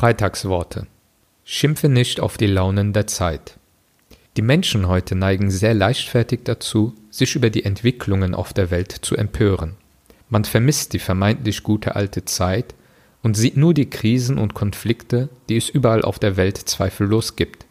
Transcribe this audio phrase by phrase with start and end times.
[0.00, 0.86] Freitagsworte.
[1.44, 3.58] Schimpfe nicht auf die Launen der Zeit.
[4.38, 9.14] Die Menschen heute neigen sehr leichtfertig dazu, sich über die Entwicklungen auf der Welt zu
[9.14, 9.74] empören.
[10.30, 12.74] Man vermisst die vermeintlich gute alte Zeit
[13.22, 17.66] und sieht nur die Krisen und Konflikte, die es überall auf der Welt zweifellos gibt.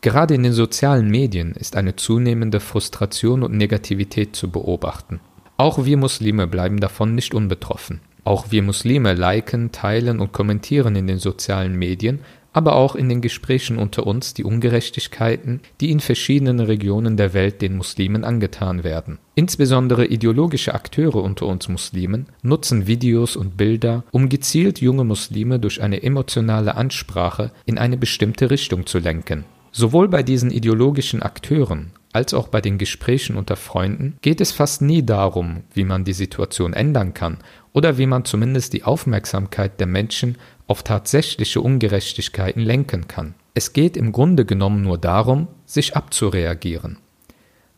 [0.00, 5.20] Gerade in den sozialen Medien ist eine zunehmende Frustration und Negativität zu beobachten.
[5.56, 8.00] Auch wir Muslime bleiben davon nicht unbetroffen.
[8.24, 12.20] Auch wir Muslime liken, teilen und kommentieren in den sozialen Medien,
[12.52, 17.62] aber auch in den Gesprächen unter uns die Ungerechtigkeiten, die in verschiedenen Regionen der Welt
[17.62, 19.18] den Muslimen angetan werden.
[19.34, 25.80] Insbesondere ideologische Akteure unter uns Muslimen nutzen Videos und Bilder, um gezielt junge Muslime durch
[25.80, 29.44] eine emotionale Ansprache in eine bestimmte Richtung zu lenken.
[29.72, 34.82] Sowohl bei diesen ideologischen Akteuren als auch bei den Gesprächen unter Freunden geht es fast
[34.82, 37.38] nie darum, wie man die Situation ändern kann
[37.72, 43.34] oder wie man zumindest die Aufmerksamkeit der Menschen auf tatsächliche Ungerechtigkeiten lenken kann.
[43.54, 46.98] Es geht im Grunde genommen nur darum, sich abzureagieren.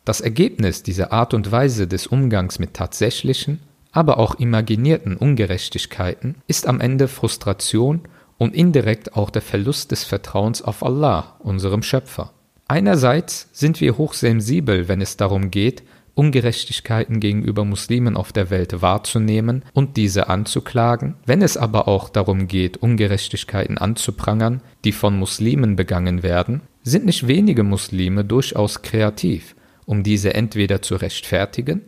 [0.05, 3.61] Das Ergebnis dieser Art und Weise des Umgangs mit tatsächlichen,
[3.93, 8.03] aber auch imaginierten Ungerechtigkeiten ist am Ende Frustration
[8.39, 12.33] und indirekt auch der Verlust des Vertrauens auf Allah, unserem Schöpfer.
[12.73, 15.83] Einerseits sind wir hochsensibel, wenn es darum geht,
[16.15, 22.49] Ungerechtigkeiten gegenüber Muslimen auf der Welt wahrzunehmen und diese anzuklagen, wenn es aber auch darum
[22.49, 30.03] geht, Ungerechtigkeiten anzuprangern, die von Muslimen begangen werden, sind nicht wenige Muslime durchaus kreativ, um
[30.03, 31.83] diese entweder zu rechtfertigen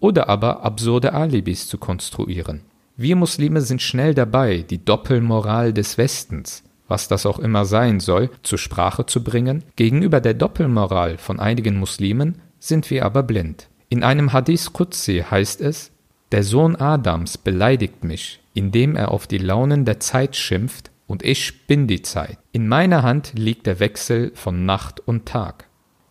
[0.00, 2.62] oder aber absurde Alibis zu konstruieren.
[2.96, 8.30] Wir Muslime sind schnell dabei, die Doppelmoral des Westens, was das auch immer sein soll,
[8.42, 9.62] zur Sprache zu bringen.
[9.76, 13.68] Gegenüber der Doppelmoral von einigen Muslimen sind wir aber blind.
[13.88, 15.92] In einem Hadith Qudsi heißt es,
[16.32, 21.66] der Sohn Adams beleidigt mich, indem er auf die Launen der Zeit schimpft, und ich
[21.66, 22.38] bin die Zeit.
[22.52, 25.66] In meiner Hand liegt der Wechsel von Nacht und Tag.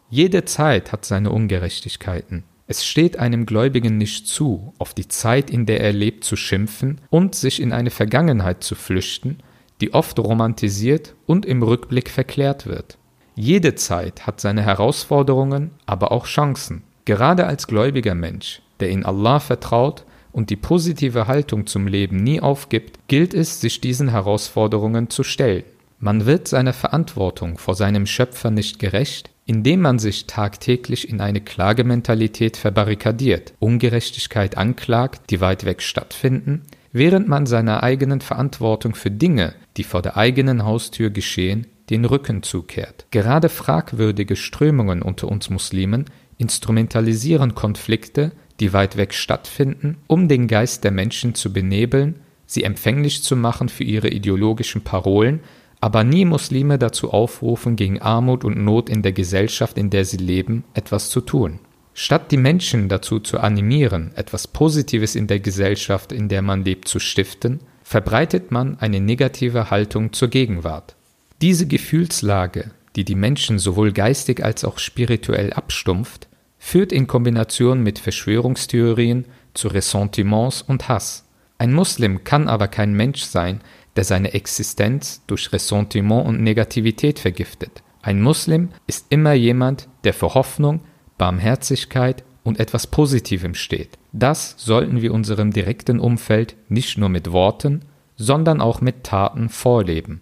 [0.09, 2.44] Jede Zeit hat seine Ungerechtigkeiten.
[2.67, 7.00] Es steht einem Gläubigen nicht zu, auf die Zeit, in der er lebt, zu schimpfen
[7.09, 9.38] und sich in eine Vergangenheit zu flüchten,
[9.81, 12.97] die oft romantisiert und im Rückblick verklärt wird.
[13.35, 16.84] Jede Zeit hat seine Herausforderungen, aber auch Chancen.
[17.06, 22.41] Gerade als gläubiger Mensch, der in Allah vertraut und die positive Haltung zum Leben nie
[22.41, 25.63] aufgibt, gilt es, sich diesen Herausforderungen zu stellen.
[26.00, 31.41] Man wird seiner Verantwortung vor seinem Schöpfer nicht gerecht, indem man sich tagtäglich in eine
[31.41, 36.61] Klagementalität verbarrikadiert, Ungerechtigkeit anklagt, die weit weg stattfinden,
[36.91, 42.44] während man seiner eigenen Verantwortung für Dinge, die vor der eigenen Haustür geschehen, den Rücken
[42.44, 43.05] zukehrt.
[43.11, 46.05] Gerade fragwürdige Strömungen unter uns Muslimen
[46.38, 53.23] instrumentalisieren Konflikte, die weit weg stattfinden, um den Geist der Menschen zu benebeln, sie empfänglich
[53.23, 55.41] zu machen für ihre ideologischen Parolen,
[55.81, 60.17] aber nie Muslime dazu aufrufen, gegen Armut und Not in der Gesellschaft, in der sie
[60.17, 61.59] leben, etwas zu tun.
[62.01, 66.87] Statt die Menschen dazu zu animieren, etwas Positives in der Gesellschaft, in der man lebt,
[66.87, 70.95] zu stiften, verbreitet man eine negative Haltung zur Gegenwart.
[71.41, 77.99] Diese Gefühlslage, die die Menschen sowohl geistig als auch spirituell abstumpft, führt in Kombination mit
[77.99, 81.25] Verschwörungstheorien zu Ressentiments und Hass.
[81.57, 83.59] Ein Muslim kann aber kein Mensch sein,
[83.97, 87.83] der seine Existenz durch Ressentiment und Negativität vergiftet.
[88.01, 90.79] Ein Muslim ist immer jemand, der für Hoffnung,
[91.19, 94.00] Barmherzigkeit und etwas Positivem steht.
[94.12, 97.81] Das sollten wir unserem direkten Umfeld nicht nur mit Worten,
[98.16, 100.22] sondern auch mit Taten vorleben.